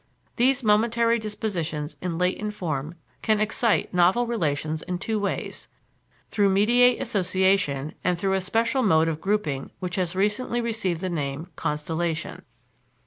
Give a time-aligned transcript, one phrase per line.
[0.37, 5.67] These momentary dispositions in latent form can excite novel relations in two ways
[6.31, 11.09] through mediate association and through a special mode of grouping which has recently received the
[11.11, 12.41] name "constellation."